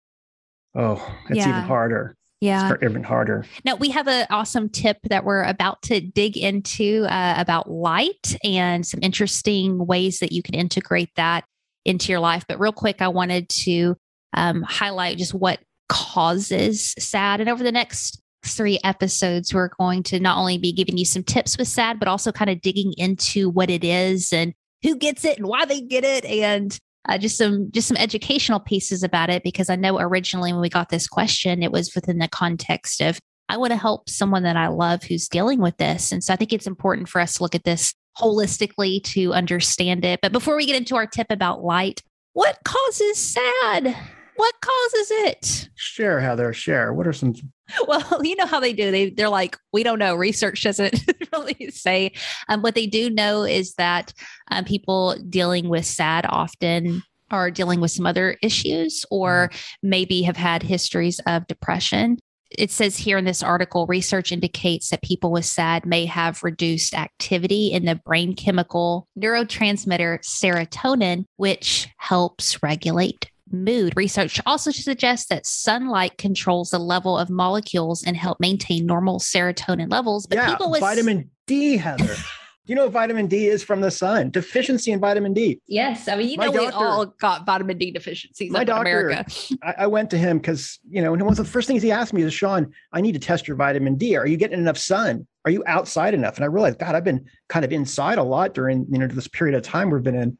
oh, 0.75 1.03
it's 1.29 1.39
Yeah. 1.39 1.49
even 1.49 1.63
harder. 1.63 2.15
Yeah. 2.41 2.73
It's 2.73 2.83
even 2.83 3.03
harder. 3.03 3.45
Now 3.63 3.75
we 3.75 3.89
have 3.89 4.07
an 4.07 4.27
awesome 4.29 4.69
tip 4.69 4.97
that 5.09 5.23
we're 5.23 5.43
about 5.43 5.81
to 5.83 6.01
dig 6.01 6.37
into 6.37 7.05
uh, 7.09 7.35
about 7.37 7.69
light 7.69 8.35
and 8.43 8.85
some 8.85 8.99
interesting 9.01 9.85
ways 9.85 10.19
that 10.19 10.31
you 10.31 10.43
can 10.43 10.53
integrate 10.53 11.09
that 11.15 11.45
into 11.85 12.11
your 12.11 12.19
life. 12.19 12.45
But 12.47 12.59
real 12.59 12.73
quick, 12.73 13.01
I 13.01 13.07
wanted 13.07 13.47
to 13.49 13.95
um, 14.33 14.63
highlight 14.63 15.17
just 15.17 15.33
what 15.33 15.59
causes 15.87 16.93
sad. 16.99 17.39
And 17.39 17.49
over 17.49 17.63
the 17.63 17.71
next 17.71 18.21
three 18.43 18.79
episodes, 18.83 19.53
we're 19.53 19.69
going 19.79 20.03
to 20.03 20.19
not 20.19 20.37
only 20.37 20.57
be 20.57 20.73
giving 20.73 20.97
you 20.97 21.05
some 21.05 21.23
tips 21.23 21.57
with 21.57 21.67
sad, 21.67 21.99
but 21.99 22.07
also 22.07 22.31
kind 22.31 22.49
of 22.49 22.61
digging 22.61 22.93
into 22.97 23.49
what 23.49 23.69
it 23.69 23.83
is 23.83 24.33
and 24.33 24.53
who 24.83 24.95
gets 24.95 25.25
it 25.25 25.37
and 25.37 25.47
why 25.47 25.65
they 25.65 25.81
get 25.81 26.03
it 26.03 26.25
and 26.25 26.77
uh, 27.07 27.17
just 27.17 27.37
some 27.37 27.69
just 27.71 27.87
some 27.87 27.97
educational 27.97 28.59
pieces 28.59 29.03
about 29.03 29.29
it 29.29 29.43
because 29.43 29.69
I 29.69 29.75
know 29.75 29.99
originally 29.99 30.51
when 30.51 30.61
we 30.61 30.69
got 30.69 30.89
this 30.89 31.07
question, 31.07 31.63
it 31.63 31.71
was 31.71 31.93
within 31.95 32.17
the 32.17 32.27
context 32.27 33.01
of 33.01 33.19
I 33.47 33.57
want 33.57 33.71
to 33.71 33.77
help 33.77 34.09
someone 34.09 34.43
that 34.43 34.57
I 34.57 34.67
love 34.67 35.03
who's 35.03 35.27
dealing 35.27 35.61
with 35.61 35.77
this, 35.77 36.11
and 36.11 36.23
so 36.23 36.33
I 36.33 36.35
think 36.35 36.53
it's 36.53 36.67
important 36.67 37.09
for 37.09 37.21
us 37.21 37.35
to 37.35 37.43
look 37.43 37.55
at 37.55 37.63
this 37.63 37.93
holistically 38.17 39.03
to 39.03 39.33
understand 39.33 40.05
it. 40.05 40.19
But 40.21 40.31
before 40.31 40.55
we 40.55 40.65
get 40.65 40.77
into 40.77 40.95
our 40.95 41.05
tip 41.05 41.27
about 41.29 41.63
light, 41.63 42.01
what 42.33 42.57
causes 42.63 43.17
sad? 43.17 43.95
What 44.35 44.55
causes 44.61 45.07
it? 45.11 45.69
Share, 45.75 46.19
Heather, 46.19 46.51
share. 46.53 46.93
What 46.93 47.07
are 47.07 47.13
some 47.13 47.33
Well, 47.87 48.23
you 48.23 48.35
know 48.35 48.45
how 48.45 48.59
they 48.59 48.73
do. 48.73 48.91
They 48.91 49.09
they're 49.09 49.29
like, 49.29 49.57
we 49.73 49.83
don't 49.83 49.99
know. 49.99 50.15
Research 50.15 50.63
doesn't 50.63 50.99
really 51.33 51.71
say. 51.71 52.11
Um, 52.49 52.61
what 52.61 52.75
they 52.75 52.87
do 52.87 53.09
know 53.09 53.43
is 53.43 53.73
that 53.75 54.13
um, 54.51 54.65
people 54.65 55.15
dealing 55.29 55.69
with 55.69 55.85
SAD 55.85 56.25
often 56.29 57.03
are 57.31 57.49
dealing 57.49 57.81
with 57.81 57.91
some 57.91 58.05
other 58.05 58.37
issues, 58.41 59.03
or 59.09 59.49
maybe 59.81 60.21
have 60.23 60.37
had 60.37 60.63
histories 60.63 61.19
of 61.25 61.47
depression. 61.47 62.17
It 62.51 62.71
says 62.71 62.97
here 62.97 63.17
in 63.17 63.25
this 63.25 63.43
article, 63.43 63.87
research 63.87 64.31
indicates 64.31 64.89
that 64.89 65.01
people 65.01 65.31
with 65.31 65.45
SAD 65.45 65.85
may 65.85 66.05
have 66.05 66.43
reduced 66.43 66.93
activity 66.93 67.71
in 67.71 67.85
the 67.85 67.95
brain 67.95 68.35
chemical 68.35 69.07
neurotransmitter 69.19 70.19
serotonin, 70.23 71.25
which 71.37 71.89
helps 71.97 72.61
regulate 72.61 73.31
mood. 73.63 73.93
Research 73.95 74.39
also 74.45 74.71
suggests 74.71 75.27
that 75.29 75.45
sunlight 75.45 76.17
controls 76.17 76.69
the 76.71 76.79
level 76.79 77.17
of 77.17 77.29
molecules 77.29 78.03
and 78.03 78.15
help 78.17 78.39
maintain 78.39 78.85
normal 78.85 79.19
serotonin 79.19 79.91
levels. 79.91 80.25
But 80.27 80.37
yeah, 80.37 80.49
people 80.49 80.69
with 80.71 80.81
vitamin 80.81 81.29
D, 81.47 81.77
Heather. 81.77 82.15
Do 82.67 82.71
you 82.71 82.75
know 82.77 82.85
what 82.85 82.93
vitamin 82.93 83.27
D 83.27 83.45
is 83.45 83.63
from 83.63 83.81
the 83.81 83.91
sun? 83.91 84.31
Deficiency 84.31 84.91
in 84.91 84.99
vitamin 84.99 85.35
D. 85.35 85.61
yes, 85.67 86.07
I 86.07 86.15
mean 86.15 86.29
you 86.29 86.37
My 86.37 86.47
know 86.47 86.51
we 86.51 86.67
all 86.69 87.05
got 87.05 87.45
vitamin 87.45 87.77
D 87.77 87.91
deficiencies 87.91 88.49
My 88.49 88.59
up 88.59 88.61
in 88.63 88.67
doctor- 88.67 89.09
America. 89.09 89.31
I, 89.61 89.73
I 89.79 89.87
went 89.87 90.09
to 90.09 90.17
him 90.17 90.39
because, 90.39 90.79
you 90.89 91.03
know, 91.03 91.13
and 91.13 91.21
one 91.21 91.31
of 91.31 91.37
the 91.37 91.45
first 91.45 91.67
things 91.67 91.83
he 91.83 91.91
asked 91.91 92.11
me 92.11 92.23
is, 92.23 92.33
Sean, 92.33 92.73
I 92.91 93.01
need 93.01 93.11
to 93.11 93.19
test 93.19 93.47
your 93.47 93.55
vitamin 93.55 93.97
D. 93.97 94.15
Are 94.15 94.25
you 94.25 94.35
getting 94.35 94.57
enough 94.57 94.79
sun? 94.79 95.27
Are 95.45 95.51
you 95.51 95.63
outside 95.67 96.15
enough? 96.15 96.37
And 96.37 96.43
I 96.43 96.47
realized, 96.47 96.79
God, 96.79 96.95
I've 96.95 97.03
been 97.03 97.25
kind 97.49 97.63
of 97.63 97.71
inside 97.71 98.17
a 98.17 98.23
lot 98.23 98.55
during, 98.55 98.87
you 98.89 98.97
know, 98.97 99.05
this 99.05 99.27
period 99.27 99.55
of 99.55 99.61
time 99.61 99.91
we've 99.91 100.01
been 100.01 100.15
in. 100.15 100.35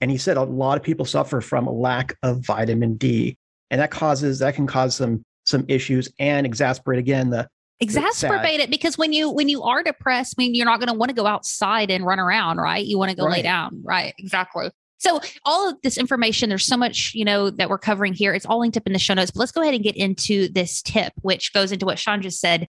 And 0.00 0.10
he 0.10 0.18
said 0.18 0.36
a 0.36 0.42
lot 0.42 0.76
of 0.76 0.82
people 0.82 1.06
suffer 1.06 1.40
from 1.40 1.66
a 1.66 1.72
lack 1.72 2.16
of 2.22 2.44
vitamin 2.44 2.96
D. 2.96 3.36
And 3.70 3.80
that 3.80 3.90
causes, 3.90 4.38
that 4.40 4.54
can 4.54 4.66
cause 4.66 4.94
some, 4.94 5.24
some 5.44 5.64
issues 5.68 6.08
and 6.18 6.46
exasperate 6.46 6.98
again 6.98 7.30
the, 7.30 7.48
Exacerbate 7.82 8.58
it 8.58 8.70
because 8.70 8.96
when 8.96 9.12
you 9.12 9.30
when 9.30 9.50
you 9.50 9.62
are 9.62 9.82
depressed, 9.82 10.34
I 10.38 10.42
mean 10.42 10.54
you're 10.54 10.64
not 10.64 10.80
going 10.80 10.88
to 10.88 10.94
want 10.94 11.10
to 11.10 11.14
go 11.14 11.26
outside 11.26 11.90
and 11.90 12.06
run 12.06 12.18
around, 12.18 12.56
right? 12.56 12.82
You 12.82 12.96
want 12.96 13.10
to 13.10 13.16
go 13.16 13.24
lay 13.24 13.42
down, 13.42 13.82
right? 13.84 14.14
Exactly. 14.16 14.70
So 14.98 15.20
all 15.44 15.68
of 15.68 15.76
this 15.82 15.98
information, 15.98 16.48
there's 16.48 16.66
so 16.66 16.78
much, 16.78 17.12
you 17.14 17.24
know, 17.24 17.50
that 17.50 17.68
we're 17.68 17.76
covering 17.76 18.14
here. 18.14 18.32
It's 18.32 18.46
all 18.46 18.60
linked 18.60 18.78
up 18.78 18.86
in 18.86 18.94
the 18.94 18.98
show 18.98 19.12
notes. 19.12 19.30
But 19.30 19.40
let's 19.40 19.52
go 19.52 19.60
ahead 19.60 19.74
and 19.74 19.84
get 19.84 19.94
into 19.94 20.48
this 20.48 20.80
tip, 20.80 21.12
which 21.20 21.52
goes 21.52 21.70
into 21.70 21.84
what 21.84 21.98
Sean 21.98 22.22
just 22.22 22.40
said. 22.40 22.66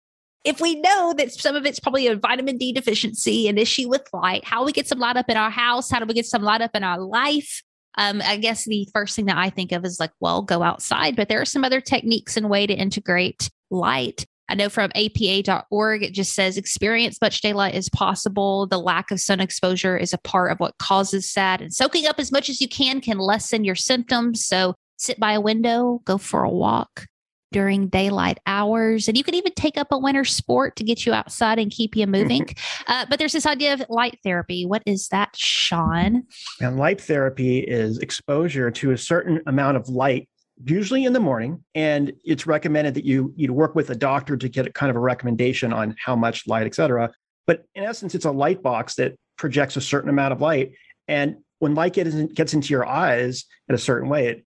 If 0.42 0.61
we 0.61 0.80
know 0.80 1.12
that 1.18 1.32
some 1.32 1.54
of 1.54 1.66
it's 1.66 1.80
probably 1.80 2.06
a 2.06 2.16
vitamin 2.16 2.56
D 2.56 2.73
deficiency, 2.73 3.47
an 3.49 3.59
issue 3.59 3.88
with 3.88 4.09
light, 4.12 4.44
how 4.44 4.64
we 4.64 4.73
get 4.73 4.88
some 4.88 4.99
light 4.99 5.16
up 5.16 5.28
in 5.28 5.37
our 5.37 5.50
house, 5.50 5.90
how 5.90 5.99
do 5.99 6.06
we 6.06 6.14
get 6.14 6.26
some 6.26 6.42
light 6.42 6.62
up 6.62 6.70
in 6.75 6.82
our 6.82 6.99
life? 6.99 7.62
Um, 7.99 8.23
I 8.25 8.37
guess 8.38 8.64
the 8.64 8.88
first 8.94 9.16
thing 9.16 9.26
that 9.26 9.37
I 9.37 9.50
think 9.50 9.73
of 9.73 9.85
is 9.85 10.00
like, 10.00 10.12
well, 10.20 10.42
go 10.42 10.62
outside. 10.62 11.16
But 11.16 11.28
there 11.28 11.40
are 11.40 11.47
some 11.47 11.64
other 11.64 11.80
techniques 11.80 12.37
and 12.37 12.49
way 12.49 12.66
to 12.66 12.73
integrate 12.73 13.50
light. 13.70 14.25
I 14.49 14.54
know 14.54 14.68
from 14.68 14.90
apa.org, 14.94 16.02
it 16.02 16.12
just 16.12 16.35
says 16.35 16.56
experience 16.56 17.18
much 17.20 17.40
daylight 17.40 17.75
as 17.75 17.88
possible. 17.88 18.66
The 18.66 18.78
lack 18.78 19.11
of 19.11 19.20
sun 19.20 19.40
exposure 19.40 19.97
is 19.97 20.12
a 20.12 20.18
part 20.18 20.50
of 20.50 20.59
what 20.59 20.78
causes 20.78 21.30
SAD, 21.30 21.61
and 21.61 21.73
soaking 21.73 22.06
up 22.06 22.18
as 22.18 22.32
much 22.32 22.49
as 22.49 22.61
you 22.61 22.68
can 22.68 23.00
can 23.00 23.18
lessen 23.18 23.64
your 23.64 23.76
symptoms. 23.76 24.44
So 24.44 24.75
sit 24.97 25.20
by 25.20 25.35
a 25.35 25.40
window, 25.40 26.00
go 26.04 26.18
for 26.18 26.42
a 26.42 26.50
walk 26.50 27.06
during 27.52 27.88
daylight 27.88 28.38
hours. 28.47 29.09
And 29.09 29.16
you 29.16 29.25
can 29.25 29.35
even 29.35 29.52
take 29.54 29.76
up 29.76 29.88
a 29.90 29.99
winter 29.99 30.25
sport 30.25 30.76
to 30.76 30.85
get 30.85 31.07
you 31.07 31.12
outside 31.12 31.59
and 31.59 31.71
keep 31.71 31.97
you 31.97 32.07
moving. 32.07 32.49
uh, 32.87 33.07
but 33.09 33.19
there's 33.19 33.33
this 33.33 33.47
idea 33.47 33.75
of 33.75 33.83
light 33.88 34.19
therapy. 34.23 34.66
What 34.66 34.83
is 34.87 35.09
that, 35.09 35.37
Sean? 35.37 36.25
And 36.61 36.78
light 36.78 37.00
therapy 37.00 37.59
is 37.59 37.99
exposure 37.99 38.71
to 38.71 38.92
a 38.92 38.99
certain 38.99 39.40
amount 39.47 39.76
of 39.76 39.88
light 39.88 40.28
usually 40.64 41.04
in 41.04 41.12
the 41.12 41.21
morning 41.21 41.62
and 41.75 42.12
it's 42.25 42.47
recommended 42.47 42.95
that 42.95 43.04
you 43.04 43.33
you 43.37 43.52
work 43.52 43.75
with 43.75 43.90
a 43.90 43.95
doctor 43.95 44.37
to 44.37 44.49
get 44.49 44.66
a 44.66 44.73
kind 44.73 44.90
of 44.90 44.97
a 44.97 45.00
recommendation 45.00 45.73
on 45.73 45.95
how 45.99 46.14
much 46.14 46.47
light 46.47 46.66
et 46.66 46.75
cetera 46.75 47.11
but 47.47 47.64
in 47.75 47.85
essence 47.85 48.14
it's 48.14 48.26
a 48.26 48.30
light 48.30 48.62
box 48.62 48.95
that 48.95 49.14
projects 49.38 49.76
a 49.76 49.80
certain 49.80 50.11
amount 50.11 50.33
of 50.33 50.40
light 50.40 50.73
and 51.09 51.37
when 51.61 51.75
light 51.75 51.95
gets, 51.95 52.14
gets 52.35 52.52
into 52.52 52.69
your 52.69 52.87
eyes 52.87 53.47
in 53.69 53.75
a 53.75 53.78
certain 53.78 54.09
way 54.09 54.42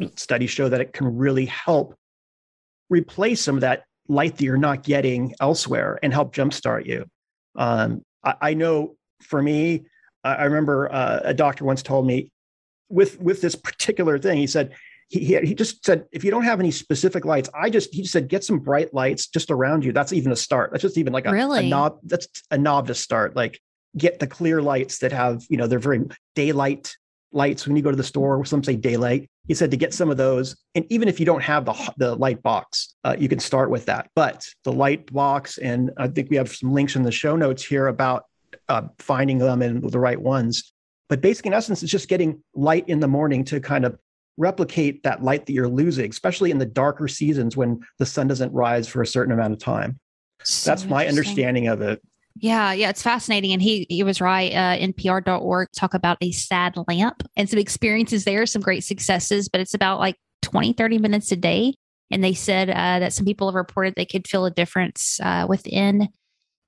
it, 0.00 0.18
studies 0.18 0.50
show 0.50 0.68
that 0.68 0.80
it 0.80 0.92
can 0.92 1.06
really 1.16 1.46
help 1.46 1.94
replace 2.90 3.40
some 3.40 3.56
of 3.56 3.60
that 3.62 3.84
light 4.08 4.36
that 4.36 4.44
you're 4.44 4.56
not 4.56 4.82
getting 4.82 5.34
elsewhere 5.40 5.98
and 6.02 6.12
help 6.12 6.34
jumpstart 6.34 6.86
you. 6.86 7.06
Um, 7.56 8.02
I, 8.22 8.34
I, 8.40 8.54
know 8.54 8.96
for 9.22 9.40
me, 9.40 9.84
I, 10.22 10.34
I 10.34 10.44
remember 10.44 10.92
uh, 10.92 11.20
a 11.24 11.34
doctor 11.34 11.64
once 11.64 11.82
told 11.82 12.06
me 12.06 12.30
with 12.88 13.20
with 13.20 13.40
this 13.40 13.54
particular 13.54 14.18
thing, 14.18 14.38
he 14.38 14.46
said 14.46 14.74
he, 15.08 15.20
he, 15.20 15.38
he 15.38 15.54
just 15.54 15.84
said 15.84 16.04
if 16.12 16.24
you 16.24 16.30
don't 16.30 16.44
have 16.44 16.60
any 16.60 16.70
specific 16.70 17.24
lights, 17.24 17.48
I 17.54 17.70
just 17.70 17.94
he 17.94 18.02
just 18.02 18.12
said 18.12 18.28
get 18.28 18.44
some 18.44 18.58
bright 18.58 18.92
lights 18.92 19.26
just 19.26 19.50
around 19.50 19.84
you. 19.84 19.92
That's 19.92 20.12
even 20.12 20.32
a 20.32 20.36
start. 20.36 20.70
That's 20.70 20.82
just 20.82 20.98
even 20.98 21.12
like 21.12 21.26
a, 21.26 21.32
really? 21.32 21.66
a 21.66 21.68
knob. 21.68 21.98
That's 22.02 22.28
a 22.50 22.58
knob 22.58 22.88
to 22.88 22.94
start. 22.94 23.36
Like 23.36 23.60
get 23.96 24.18
the 24.18 24.26
clear 24.26 24.60
lights 24.60 24.98
that 24.98 25.12
have 25.12 25.42
you 25.48 25.56
know 25.56 25.66
they're 25.66 25.78
very 25.78 26.02
daylight 26.34 26.96
lights 27.34 27.66
when 27.66 27.76
you 27.76 27.82
go 27.82 27.90
to 27.90 27.96
the 27.96 28.04
store. 28.04 28.44
Some 28.44 28.62
say 28.62 28.76
daylight. 28.76 29.28
He 29.48 29.54
said 29.54 29.70
to 29.70 29.76
get 29.76 29.92
some 29.92 30.10
of 30.10 30.16
those, 30.16 30.56
and 30.74 30.86
even 30.90 31.08
if 31.08 31.20
you 31.20 31.26
don't 31.26 31.42
have 31.42 31.64
the 31.64 31.92
the 31.96 32.14
light 32.14 32.42
box, 32.42 32.94
uh, 33.04 33.16
you 33.18 33.28
can 33.28 33.38
start 33.38 33.70
with 33.70 33.86
that. 33.86 34.08
But 34.14 34.44
the 34.64 34.72
light 34.72 35.12
box, 35.12 35.58
and 35.58 35.90
I 35.98 36.08
think 36.08 36.30
we 36.30 36.36
have 36.36 36.54
some 36.54 36.72
links 36.72 36.96
in 36.96 37.02
the 37.02 37.12
show 37.12 37.36
notes 37.36 37.64
here 37.64 37.88
about 37.88 38.24
uh, 38.68 38.82
finding 38.98 39.38
them 39.38 39.62
and 39.62 39.90
the 39.90 39.98
right 39.98 40.20
ones. 40.20 40.72
But 41.08 41.20
basically, 41.20 41.50
in 41.50 41.54
essence, 41.54 41.82
it's 41.82 41.92
just 41.92 42.08
getting 42.08 42.42
light 42.54 42.88
in 42.88 43.00
the 43.00 43.08
morning 43.08 43.44
to 43.44 43.60
kind 43.60 43.84
of 43.84 43.98
replicate 44.36 45.02
that 45.02 45.22
light 45.22 45.46
that 45.46 45.52
you're 45.52 45.68
losing, 45.68 46.10
especially 46.10 46.50
in 46.50 46.58
the 46.58 46.66
darker 46.66 47.08
seasons 47.08 47.56
when 47.56 47.80
the 47.98 48.06
sun 48.06 48.26
doesn't 48.26 48.52
rise 48.52 48.88
for 48.88 49.02
a 49.02 49.06
certain 49.06 49.32
amount 49.32 49.52
of 49.52 49.58
time. 49.58 49.98
So 50.42 50.70
That's 50.70 50.84
my 50.84 51.06
understanding 51.06 51.68
of 51.68 51.82
it. 51.82 52.02
Yeah, 52.36 52.72
yeah, 52.72 52.90
it's 52.90 53.02
fascinating. 53.02 53.52
And 53.52 53.62
he 53.62 53.86
he 53.88 54.02
was 54.02 54.20
right. 54.20 54.52
Uh, 54.52 54.76
NPR.org 54.78 55.68
talk 55.76 55.94
about 55.94 56.18
a 56.20 56.32
sad 56.32 56.74
lamp 56.88 57.22
and 57.36 57.48
some 57.48 57.60
experiences 57.60 58.24
there, 58.24 58.44
some 58.46 58.62
great 58.62 58.82
successes, 58.82 59.48
but 59.48 59.60
it's 59.60 59.74
about 59.74 60.00
like 60.00 60.16
20, 60.42 60.72
30 60.72 60.98
minutes 60.98 61.30
a 61.30 61.36
day. 61.36 61.74
And 62.10 62.22
they 62.22 62.34
said 62.34 62.70
uh, 62.70 62.98
that 62.98 63.12
some 63.12 63.24
people 63.24 63.48
have 63.48 63.54
reported 63.54 63.94
they 63.96 64.04
could 64.04 64.26
feel 64.26 64.44
a 64.46 64.50
difference 64.50 65.20
uh, 65.22 65.46
within 65.48 66.08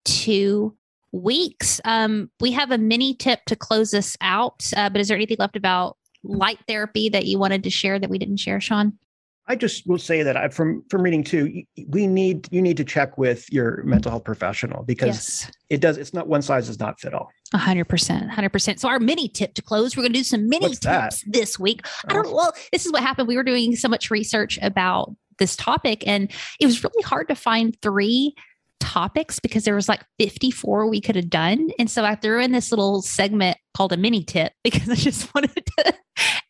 two 0.05 0.77
weeks. 1.13 1.81
Um, 1.85 2.31
we 2.41 2.53
have 2.53 2.71
a 2.71 2.79
mini 2.79 3.15
tip 3.15 3.45
to 3.47 3.57
close 3.57 3.93
us 3.93 4.17
out, 4.21 4.71
uh, 4.77 4.89
but 4.89 5.01
is 5.01 5.09
there 5.09 5.17
anything 5.17 5.37
left 5.39 5.57
about 5.57 5.97
light 6.23 6.59
therapy 6.69 7.09
that 7.09 7.27
you 7.27 7.39
wanted 7.39 7.65
to 7.65 7.71
share 7.71 7.99
that 7.99 8.11
we 8.11 8.19
didn't 8.19 8.39
share, 8.39 8.61
Sean? 8.61 8.99
I 9.49 9.55
just 9.55 9.87
will 9.87 9.99
say 9.99 10.23
that 10.25 10.37
I, 10.37 10.49
from 10.49 10.83
from 10.91 11.03
reading 11.03 11.23
too, 11.23 11.63
we 11.89 12.07
need 12.07 12.49
you 12.51 12.61
need 12.61 12.77
to 12.79 12.85
check 12.85 13.17
with 13.17 13.51
your 13.53 13.83
mental 13.85 14.11
health 14.11 14.25
professional 14.25 14.83
because 14.83 15.07
yes. 15.07 15.51
it 15.71 15.81
does. 15.81 15.99
It's 15.99 16.13
not 16.13 16.27
one 16.27 16.43
size 16.43 16.67
does 16.67 16.81
not 16.81 16.99
fit 16.99 17.15
all. 17.15 17.31
A 17.53 17.59
hundred 17.59 17.85
percent, 17.85 18.29
hundred 18.31 18.51
percent. 18.51 18.81
So 18.81 18.89
our 18.89 18.99
mini 18.99 19.29
tip 19.29 19.55
to 19.55 19.63
close, 19.63 19.97
we're 19.97 20.03
going 20.03 20.13
to 20.13 20.19
do 20.19 20.25
some 20.25 20.49
mini 20.49 20.67
What's 20.67 20.81
tips 20.81 21.23
that? 21.23 21.33
this 21.33 21.59
week. 21.59 21.87
I 22.09 22.13
oh. 22.13 22.23
don't. 22.23 22.35
Well, 22.35 22.53
this 22.73 22.87
is 22.87 22.93
what 22.93 23.03
happened. 23.03 23.29
We 23.29 23.37
were 23.37 23.45
doing 23.45 23.77
so 23.77 23.89
much 23.89 24.11
research 24.11 24.59
about 24.63 25.15
this 25.39 25.55
topic, 25.55 26.07
and 26.07 26.31
it 26.59 26.67
was 26.67 26.83
really 26.83 27.03
hard 27.03 27.29
to 27.29 27.37
find 27.37 27.77
three 27.83 28.35
topics 28.81 29.41
because 29.41 29.65
there 29.65 29.75
was 29.75 29.89
like 29.89 30.05
54 30.19 30.89
we 30.89 31.01
could 31.01 31.17
have 31.17 31.31
done. 31.31 31.71
And 31.79 31.91
so 31.91 32.05
I 32.05 32.15
threw 32.15 32.41
in 32.41 32.53
this 32.53 32.71
little 32.71 33.03
segment 33.03 33.57
called 33.75 33.93
a 33.93 33.97
mini 33.97 34.23
tip 34.25 34.53
because 34.65 34.89
I 34.89 34.95
just 34.95 35.35
wanted 35.35 35.65
to 35.79 35.95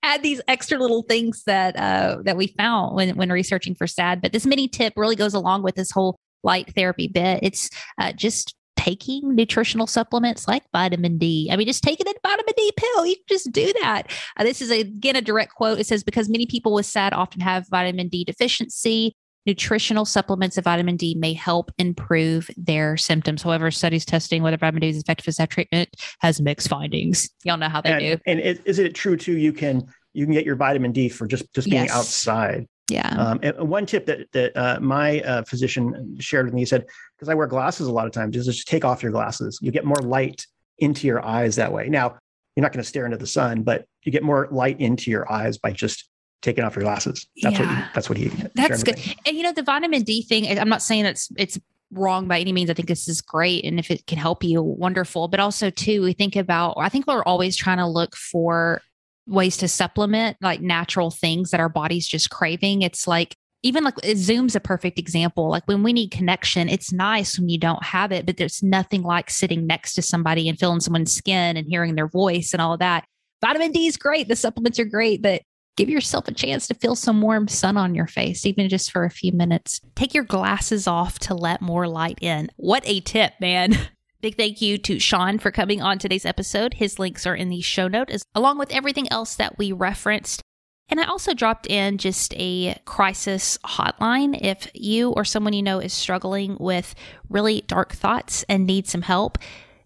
add 0.07 0.23
these 0.23 0.41
extra 0.49 0.79
little 0.79 1.03
things 1.03 1.43
that 1.47 1.77
uh, 1.77 2.19
that 2.23 2.37
we 2.37 2.49
found 2.49 2.95
when 2.95 3.17
when 3.17 3.31
researching 3.31 3.75
for 3.75 3.87
SAD. 3.87 4.23
But 4.23 4.33
this 4.33 4.47
mini 4.47 4.69
tip 4.69 4.95
really 4.97 5.17
goes 5.17 5.35
along 5.35 5.63
with 5.63 5.75
this 5.75 5.91
whole 5.91 6.19
light 6.43 6.73
therapy 6.75 7.09
bit. 7.09 7.41
It's 7.43 7.71
uh, 7.99 8.13
just 8.13 8.55
taking 8.77 9.35
nutritional 9.35 9.87
supplements 9.87 10.47
like 10.47 10.63
vitamin 10.73 11.19
D. 11.19 11.49
I 11.51 11.57
mean, 11.57 11.67
just 11.67 11.83
taking 11.83 12.07
a 12.07 12.15
vitamin 12.23 12.55
D 12.57 12.73
pill. 12.77 13.07
You 13.07 13.17
can 13.17 13.25
just 13.29 13.53
do 13.53 13.73
that. 13.83 14.05
Uh, 14.37 14.45
this 14.45 14.63
is 14.63 14.71
a, 14.71 14.81
again 14.81 15.17
a 15.17 15.23
direct 15.23 15.55
quote. 15.55 15.81
It 15.81 15.87
says 15.87 16.05
because 16.05 16.29
many 16.29 16.47
people 16.47 16.73
with 16.73 16.87
SAD 16.87 17.13
often 17.13 17.41
have 17.41 17.67
vitamin 17.69 18.09
D 18.09 18.25
deficiency 18.25 19.15
nutritional 19.47 20.05
supplements 20.05 20.59
of 20.59 20.65
vitamin 20.65 20.97
D 20.97 21.15
may 21.15 21.33
help 21.33 21.71
improve 21.79 22.51
their 22.57 22.97
symptoms. 22.97 23.43
However, 23.43 23.71
studies 23.71 24.05
testing 24.05 24.43
whether 24.43 24.57
vitamin 24.57 24.81
D 24.81 24.89
is 24.89 24.99
effective 24.99 25.29
as 25.29 25.37
that 25.37 25.51
treatment 25.51 25.89
has 26.21 26.41
mixed 26.41 26.69
findings. 26.69 27.31
Y'all 27.45 27.57
know 27.57 27.69
how 27.69 27.81
they 27.81 27.93
and, 27.93 28.01
do. 28.01 28.19
And 28.27 28.41
is, 28.41 28.61
is 28.65 28.79
it 28.79 28.95
true 28.95 29.17
too? 29.17 29.37
You 29.37 29.53
can 29.53 29.87
you 30.17 30.25
can 30.25 30.33
get 30.33 30.47
your 30.47 30.57
vitamin 30.57 30.93
D 30.93 31.09
for 31.09 31.27
just 31.27 31.53
just 31.53 31.69
being 31.69 31.85
yes. 31.85 31.95
outside. 31.95 32.67
Yeah. 32.91 33.09
Um, 33.09 33.41
and 33.43 33.69
one 33.69 33.85
tip 33.85 34.07
that 34.07 34.31
that 34.33 34.57
uh, 34.57 34.81
my 34.81 35.21
uh, 35.21 35.43
physician 35.45 36.17
shared 36.19 36.47
with 36.47 36.55
me, 36.55 36.63
he 36.63 36.67
said, 36.67 36.87
because 37.17 37.29
I 37.29 37.35
wear 37.35 37.47
glasses 37.47 37.87
a 37.87 37.93
lot 37.93 38.07
of 38.07 38.13
times, 38.13 38.37
is 38.37 38.47
just 38.47 38.67
take 38.67 38.85
off 38.85 39.03
your 39.03 39.13
glasses. 39.13 39.59
You 39.61 39.71
get 39.71 39.85
more 39.85 40.01
light 40.03 40.47
into 40.79 41.07
your 41.07 41.25
eyes 41.25 41.57
that 41.57 41.73
way. 41.73 41.89
Now, 41.89 42.17
you're 42.55 42.63
not 42.63 42.73
going 42.73 42.83
to 42.83 42.89
stare 42.89 43.05
into 43.05 43.19
the 43.19 43.27
sun, 43.27 43.63
but 43.63 43.87
you 44.05 44.13
get 44.13 44.23
more 44.23 44.49
light 44.51 44.81
into 44.81 45.11
your 45.11 45.31
eyes 45.31 45.59
by 45.59 45.73
just 45.73 46.09
taking 46.43 46.65
off 46.65 46.77
your 46.77 46.85
glasses. 46.85 47.27
That's 47.43 47.59
yeah. 47.59 47.67
what 47.67 47.77
he, 47.77 47.85
that's 47.95 48.09
what 48.09 48.19
he. 48.19 48.29
That's 48.55 48.83
good. 48.83 48.99
And 49.27 49.37
you 49.37 49.43
know 49.43 49.53
the 49.53 49.63
vitamin 49.63 50.03
D 50.03 50.23
thing. 50.23 50.59
I'm 50.59 50.69
not 50.69 50.81
saying 50.81 51.05
it's 51.05 51.31
it's 51.37 51.59
wrong 51.91 52.27
by 52.27 52.41
any 52.41 52.53
means. 52.53 52.71
I 52.71 52.75
think 52.75 52.89
this 52.89 53.09
is 53.09 53.21
great, 53.21 53.65
and 53.65 53.79
if 53.79 53.91
it 53.91 54.07
can 54.07 54.19
help 54.19 54.43
you, 54.43 54.63
wonderful. 54.63 55.29
But 55.29 55.41
also 55.41 55.69
too, 55.69 56.03
we 56.03 56.15
think 56.15 56.37
about. 56.37 56.75
I 56.79 56.89
think 56.89 57.07
we're 57.07 57.25
always 57.25 57.57
trying 57.57 57.79
to 57.79 57.87
look 57.87 58.17
for 58.17 58.81
ways 59.27 59.57
to 59.59 59.69
supplement 59.69 60.37
like 60.41 60.61
natural 60.61 61.11
things 61.11 61.51
that 61.51 61.61
our 61.61 61.69
body's 61.69 62.07
just 62.07 62.31
craving. 62.31 62.83
It's 62.83 63.07
like 63.07 63.37
even 63.63 63.85
like 63.85 63.97
Zoom's 64.15 64.55
a 64.55 64.61
perfect 64.61 64.99
example. 64.99 65.51
Like 65.51 65.67
when 65.67 65.83
we 65.83 65.93
need 65.93 66.11
connection, 66.11 66.69
it's 66.69 66.93
nice 66.93 67.39
when 67.39 67.49
you 67.49 67.59
don't 67.59 67.83
have 67.83 68.13
it, 68.13 68.25
but 68.25 68.37
there's 68.37 68.63
nothing 68.63 69.03
like 69.03 69.29
sitting 69.31 69.67
next 69.67 69.95
to 69.95 70.03
somebody 70.03 70.49
and 70.49 70.59
feeling 70.59 70.81
someone's 70.81 71.15
skin 71.15 71.57
and 71.57 71.67
hearing 71.69 71.95
their 71.97 72.09
voice 72.09 72.53
and 72.53 72.61
all 72.61 72.75
of 72.75 72.79
that. 72.79 73.05
Vitamin 73.45 73.73
D 73.73 73.87
is 73.87 73.97
great. 73.97 74.29
The 74.29 74.37
supplements 74.37 74.79
are 74.79 74.85
great, 74.85 75.21
but 75.21 75.43
give 75.77 75.89
yourself 75.89 76.29
a 76.29 76.35
chance 76.35 76.67
to 76.69 76.75
feel 76.75 76.95
some 76.95 77.21
warm 77.21 77.49
sun 77.49 77.77
on 77.77 77.95
your 77.95 78.07
face, 78.07 78.47
even 78.47 78.69
just 78.69 78.91
for 78.91 79.05
a 79.05 79.11
few 79.11 79.33
minutes. 79.33 79.81
Take 79.95 80.15
your 80.15 80.25
glasses 80.25 80.87
off 80.87 81.19
to 81.21 81.35
let 81.35 81.61
more 81.61 81.89
light 81.89 82.19
in. 82.23 82.51
What 82.57 82.83
a 82.87 83.01
tip, 83.01 83.35
man. 83.41 83.77
Big 84.27 84.37
thank 84.37 84.61
you 84.61 84.77
to 84.77 84.99
Sean 84.99 85.39
for 85.39 85.53
coming 85.53 85.81
on 85.81 86.01
today's 86.01 86.27
episode. 86.27 86.75
His 86.75 86.99
links 86.99 87.29
are 87.29 87.37
in 87.37 87.49
the 87.49 87.61
show 87.61 87.87
note, 87.87 88.11
as, 88.11 88.25
along 88.35 88.59
with 88.59 88.73
everything 88.73 89.07
else 89.13 89.37
that 89.37 89.57
we 89.57 89.71
referenced. 89.71 90.43
And 90.89 90.99
I 90.99 91.05
also 91.05 91.33
dropped 91.33 91.69
in 91.69 91.97
just 91.97 92.35
a 92.37 92.75
crisis 92.85 93.57
hotline. 93.65 94.37
If 94.43 94.69
you 94.75 95.11
or 95.13 95.25
someone 95.25 95.53
you 95.53 95.63
know 95.63 95.79
is 95.79 95.93
struggling 95.93 96.57
with 96.59 96.97
really 97.29 97.61
dark 97.69 97.93
thoughts 97.93 98.45
and 98.49 98.67
needs 98.67 98.91
some 98.91 99.03
help, 99.03 99.39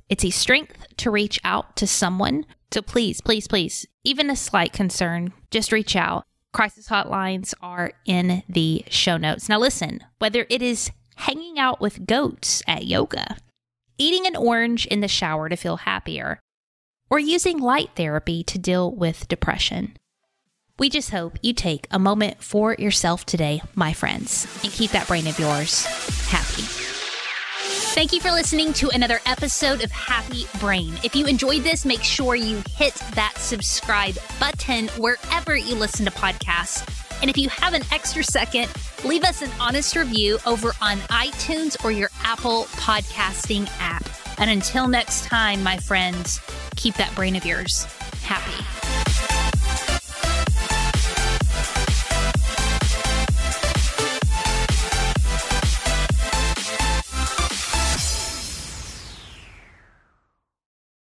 it's 0.08 0.24
a 0.24 0.30
strength 0.30 0.86
to 0.96 1.10
reach 1.10 1.38
out 1.44 1.76
to 1.76 1.86
someone. 1.86 2.46
So 2.72 2.80
please, 2.80 3.20
please, 3.20 3.46
please, 3.46 3.86
even 4.04 4.30
a 4.30 4.36
slight 4.36 4.72
concern, 4.72 5.34
just 5.50 5.70
reach 5.70 5.94
out. 5.94 6.24
Crisis 6.54 6.88
hotlines 6.88 7.52
are 7.60 7.92
in 8.06 8.42
the 8.48 8.86
show 8.88 9.18
notes. 9.18 9.50
Now, 9.50 9.58
listen, 9.58 10.00
whether 10.18 10.46
it 10.48 10.62
is 10.62 10.90
hanging 11.16 11.58
out 11.58 11.82
with 11.82 12.06
goats 12.06 12.62
at 12.66 12.86
yoga, 12.86 13.36
eating 14.00 14.26
an 14.26 14.34
orange 14.34 14.86
in 14.86 15.00
the 15.00 15.08
shower 15.08 15.50
to 15.50 15.56
feel 15.56 15.76
happier, 15.76 16.40
or 17.10 17.18
using 17.18 17.58
light 17.58 17.90
therapy 17.96 18.42
to 18.44 18.58
deal 18.58 18.90
with 18.90 19.28
depression. 19.28 19.94
We 20.78 20.88
just 20.88 21.10
hope 21.10 21.38
you 21.42 21.52
take 21.52 21.86
a 21.90 21.98
moment 21.98 22.42
for 22.42 22.74
yourself 22.78 23.26
today, 23.26 23.60
my 23.74 23.92
friends, 23.92 24.46
and 24.64 24.72
keep 24.72 24.92
that 24.92 25.06
brain 25.06 25.26
of 25.26 25.38
yours 25.38 25.84
happy. 26.30 26.62
Thank 27.92 28.12
you 28.14 28.20
for 28.20 28.30
listening 28.30 28.72
to 28.74 28.88
another 28.90 29.20
episode 29.26 29.84
of 29.84 29.90
Happy 29.90 30.46
Brain. 30.58 30.94
If 31.04 31.14
you 31.14 31.26
enjoyed 31.26 31.62
this, 31.62 31.84
make 31.84 32.02
sure 32.02 32.34
you 32.34 32.62
hit 32.70 32.94
that 33.14 33.34
subscribe 33.36 34.16
button 34.38 34.88
wherever 34.96 35.54
you 35.56 35.74
listen 35.74 36.06
to 36.06 36.10
podcasts. 36.12 36.88
And 37.20 37.28
if 37.28 37.36
you 37.36 37.50
have 37.50 37.74
an 37.74 37.82
extra 37.92 38.24
second, 38.24 38.70
leave 39.04 39.24
us 39.24 39.42
an 39.42 39.50
honest 39.60 39.96
review 39.96 40.38
over 40.46 40.72
on 40.80 40.98
iTunes 41.08 41.82
or 41.84 41.90
your 41.90 42.10
Apple 42.22 42.64
podcasting 42.76 43.68
app. 43.78 44.04
And 44.38 44.50
until 44.50 44.88
next 44.88 45.24
time, 45.24 45.62
my 45.62 45.76
friends, 45.76 46.40
keep 46.76 46.94
that 46.94 47.14
brain 47.14 47.36
of 47.36 47.44
yours 47.44 47.86
happy. 48.22 48.89